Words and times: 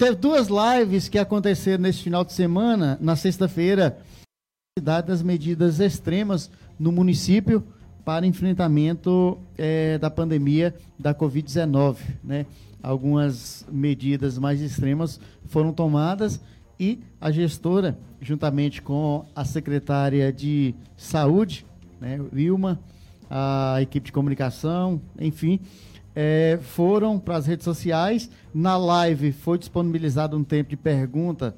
teve 0.00 0.16
duas 0.16 0.48
lives 0.48 1.10
que 1.10 1.18
aconteceram 1.18 1.82
nesse 1.82 2.02
final 2.02 2.24
de 2.24 2.32
semana, 2.32 2.96
na 3.02 3.14
sexta-feira, 3.14 3.98
das 4.82 5.22
medidas 5.22 5.78
extremas 5.78 6.50
no 6.78 6.90
município 6.90 7.62
para 8.02 8.26
enfrentamento 8.26 9.36
é, 9.58 9.98
da 9.98 10.08
pandemia 10.08 10.74
da 10.98 11.14
Covid-19. 11.14 11.98
Né? 12.24 12.46
Algumas 12.82 13.66
medidas 13.70 14.38
mais 14.38 14.62
extremas 14.62 15.20
foram 15.48 15.70
tomadas 15.70 16.40
e 16.78 17.00
a 17.20 17.30
gestora, 17.30 17.98
juntamente 18.22 18.80
com 18.80 19.26
a 19.36 19.44
secretária 19.44 20.32
de 20.32 20.74
Saúde, 20.96 21.66
né, 22.00 22.18
Wilma, 22.34 22.80
a 23.28 23.76
equipe 23.82 24.06
de 24.06 24.12
comunicação, 24.12 24.98
enfim, 25.20 25.60
é, 26.14 26.58
foram 26.62 27.18
para 27.18 27.36
as 27.36 27.46
redes 27.46 27.64
sociais. 27.64 28.30
Na 28.52 28.76
live 28.76 29.32
foi 29.32 29.58
disponibilizado 29.58 30.36
um 30.36 30.44
tempo 30.44 30.70
de 30.70 30.76
pergunta 30.76 31.56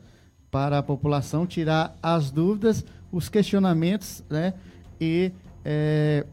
para 0.50 0.78
a 0.78 0.82
população 0.82 1.46
tirar 1.46 1.96
as 2.02 2.30
dúvidas, 2.30 2.84
os 3.10 3.28
questionamentos, 3.28 4.22
né? 4.28 4.54
E 5.00 5.32
é, 5.64 6.26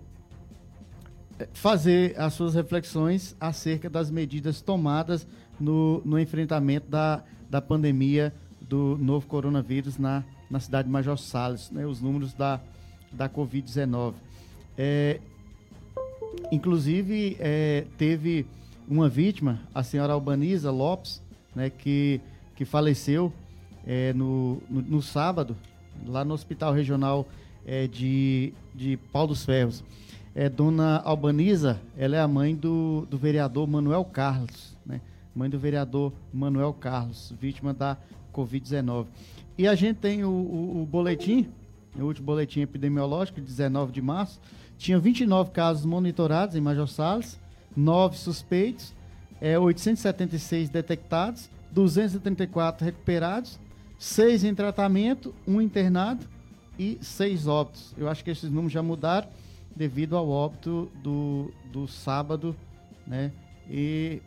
fazer 1.54 2.20
as 2.20 2.34
suas 2.34 2.54
reflexões 2.54 3.36
acerca 3.40 3.90
das 3.90 4.12
medidas 4.12 4.62
tomadas 4.62 5.26
no, 5.60 6.02
no 6.04 6.20
enfrentamento 6.20 6.90
da, 6.90 7.24
da 7.50 7.62
pandemia 7.62 8.34
do 8.62 8.98
novo 9.00 9.26
coronavírus 9.28 9.98
na, 9.98 10.24
na 10.50 10.60
cidade 10.60 10.88
de 10.88 10.92
Major 10.92 11.18
Salles, 11.18 11.72
né? 11.72 11.86
Os 11.86 12.02
números 12.02 12.34
da, 12.34 12.60
da 13.12 13.30
Covid-19. 13.30 14.14
É, 14.78 15.20
inclusive, 16.52 17.38
é, 17.40 17.86
teve 17.98 18.46
uma 18.88 19.08
vítima, 19.08 19.62
a 19.74 19.84
senhora 19.84 20.14
Albaniza 20.14 20.72
Lopes, 20.72 21.22
né, 21.56 21.70
que, 21.70 22.20
que 22.56 22.66
faleceu 22.66 23.32
é, 23.86 24.14
no, 24.14 24.62
no, 24.70 24.82
no, 24.82 25.02
sábado, 25.02 25.56
lá 26.06 26.26
no 26.26 26.34
Hospital 26.34 26.74
Regional 26.74 27.28
é, 27.66 27.88
de, 27.88 28.54
de 28.74 28.98
Pau 29.12 29.28
dos 29.28 29.46
Ferros. 29.46 29.84
É, 30.36 30.48
dona 30.48 30.98
Albaniza, 31.00 31.80
ela 31.98 32.16
é 32.16 32.20
a 32.20 32.28
mãe 32.28 32.56
do, 32.56 33.06
do 33.10 33.18
vereador 33.18 33.68
Manuel 33.68 34.06
Carlos, 34.06 34.76
né? 34.86 35.02
Mãe 35.36 35.50
do 35.50 35.60
vereador 35.60 36.12
Manuel 36.34 36.74
Carlos, 36.74 37.34
vítima 37.40 37.74
da 37.74 37.98
Covid-19. 38.34 39.08
E 39.58 39.68
a 39.68 39.76
gente 39.76 39.98
tem 39.98 40.24
o, 40.24 40.30
o, 40.30 40.82
o 40.82 40.86
boletim, 40.86 41.48
o 41.96 42.04
último 42.04 42.26
boletim 42.26 42.62
epidemiológico, 42.62 43.42
19 43.42 43.92
de 43.92 44.02
março, 44.02 44.40
tinha 44.78 45.00
29 45.00 45.52
casos 45.52 45.86
monitorados 45.86 46.56
em 46.56 46.62
Major 46.62 46.88
Salles, 46.88 47.40
9 47.76 48.18
suspeitos, 48.18 48.94
é, 49.42 49.58
876 49.58 50.70
detectados, 50.70 51.50
234 51.72 52.86
recuperados, 52.86 53.60
6 53.98 54.44
em 54.44 54.56
tratamento, 54.56 55.34
1 55.48 55.62
internado 55.62 56.26
e 56.78 56.98
6 57.02 57.48
óbitos. 57.48 57.94
Eu 57.98 58.08
acho 58.10 58.24
que 58.24 58.32
esses 58.32 58.50
números 58.50 58.72
já 58.72 58.82
mudaram 58.82 59.28
devido 59.76 60.16
ao 60.16 60.30
óbito 60.30 60.90
do, 61.04 61.52
do 61.72 61.88
sábado, 61.88 62.56
né? 63.06 63.32
E 63.70 64.22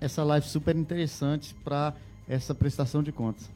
essa 0.00 0.24
live 0.24 0.46
super 0.46 0.76
interessante 0.76 1.54
para 1.62 1.94
essa 2.28 2.54
prestação 2.54 3.02
de 3.02 3.12
contas. 3.12 3.50